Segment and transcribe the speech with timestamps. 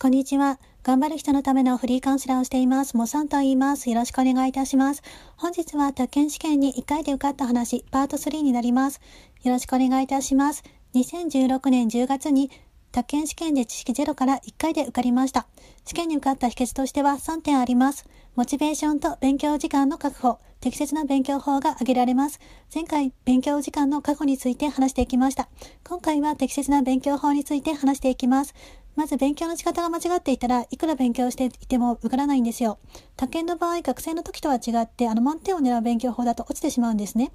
[0.00, 0.60] こんにちは。
[0.84, 2.96] 頑張る人のためのフリーカウンセラーをしています。
[2.96, 3.90] もさんと言います。
[3.90, 5.02] よろしくお願いいたします。
[5.36, 9.00] 本日は宅建試験に1回で受かった話、パート3になります。
[9.42, 10.62] よろしくお願いいたします。
[10.94, 12.48] 2016年10月に
[12.92, 15.48] 宅建試験で知識ゼロから1回で受かりました。
[15.84, 18.06] 試験に受かった秘訣としては3点あります。
[18.36, 22.38] モチベーションと勉強時間の確保、適切な勉強法が挙げられます。
[22.72, 25.48] 前回、勉強時間の確保について話していきました。
[25.82, 28.54] 今回は適切な勉強法について話していきます。
[28.98, 32.80] まず勉強の仕方が間違っていたらいくら勉強していても受からないんですよ。
[33.16, 37.30] 他県の場合、学生の時とは違って、あの満点を狙う勉強法だと落ちてしまうんですね。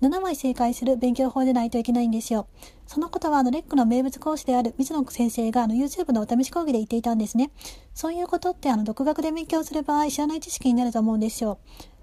[0.00, 2.46] 7枚正解する勉強法でないといけないんですよ。
[2.86, 7.50] そのことは、あの、レックの名物講師である水野先生が、あの、YouTube のお試し講義で言っていたんですね。
[7.92, 11.58] そういうことって、あの、独学で勉強する場合、知らない知識になると思うんですよ。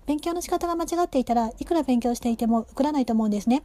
[0.05, 3.63] 勉強の仕方が間違っていたらいくら勉強していても受からないと思うんですね。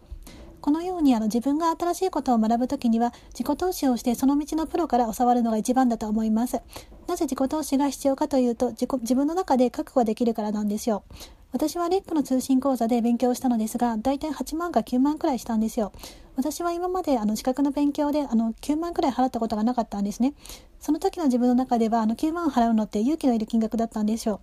[0.64, 6.62] このようにあの自分が新しいことを学ぶときには自己投資をしてその道のプロから教わるのが一番だと思います。
[7.06, 11.04] なぜ自己投資が必要かというと自己自分の中で覚悟ができるからなんですよ。
[11.52, 15.92] 私はレックの通信講座で勉強したのですが、だいたい8万か9万くらいしたんですよ。
[16.34, 20.32] 私は今まであの資格の勉強であの9万くらい払ったことがなかったんですね。
[20.80, 24.40] その時の自分の中ではあの9万払うのって勇気のいる金額だったんですよ。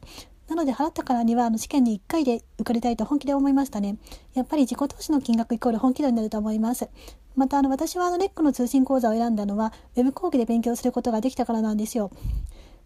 [0.52, 3.96] なので払ったからにはあの試験に1回で受かりたいと本気で思いましたね。
[4.34, 6.90] やっぱり自己投資の金額イコール本気度になると思います。
[7.38, 12.12] またあの私はあのレックの通信講座を選んだのは Web 講義で勉強することができたからなんですよ。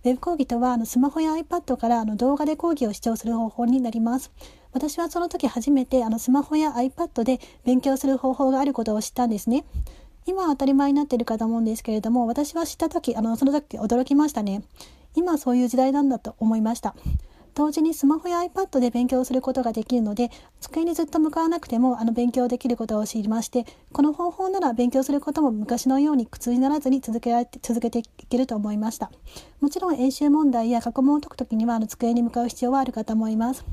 [0.04, 4.32] Web 講義とはあのスマホや iPad からあの動画で講義を視聴する方法になります。
[4.72, 9.66] 私はその時初めてあのスマホや iPad で勉強する方法があることを知ったんですね。
[10.28, 14.62] 今は当たり前になっているかと思うんですけれども、私は知った時、あの、その時驚きましたね。
[15.16, 16.96] 今そういう時代なんだと思いました。
[17.56, 29.10] 同時にスマホや iPad で勉強することができるので、机にずっと向かわなくてもあの勉強できることを知りまして、この方法なら勉強することも昔のように苦痛にならずに続けられて、続けていけると思いました。
[29.62, 33.64] もちろん演習問題や過去問を解くときにはあの机に向かう必要はあるかと思います。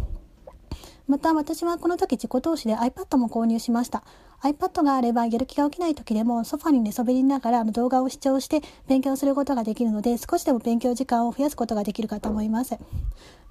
[1.06, 4.04] また私はこの時自己投資で iPad も購入しました。
[4.42, 12.78] iPad があればやる気が起きない時でもソファに寝そべりながら動画を視聴して勉強することができるので少しでも勉強時間を増やすことができるかと思います。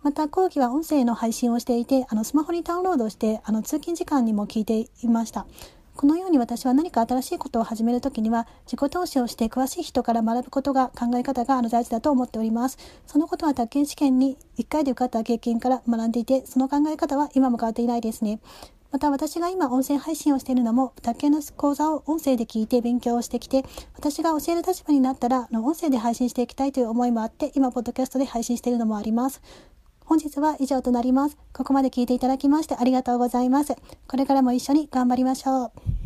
[0.02, 5.46] また後期は音声の配信をしていてあのスマホにダウンロードしてあの通勤時間にも聞いていました。
[5.96, 12.78] このように私は何か新しいことを始めるときには自己投資をして詳しい人から学ぶことが考え方があの大事だと思っております。
[13.06, 18.40] そのことは宅建試験に1回で受かった経験から学んでいて、その考え方は今も変わっていないですね。
[18.92, 23.64] また私が今音声配信をしているのも、卓球の講座を音声で聞いて勉強をしてきて、
[23.94, 29.42] 私が教える立場になったら、の音声で配信していきたいという思いもあって、今、ポッドキャストで配信しているのもあります。
[30.12, 31.38] 本日は以上となります。
[31.54, 33.78] ここまで聞いていただきましてありがとうございます。
[34.10, 36.01] これからも一緒に頑張りましょう。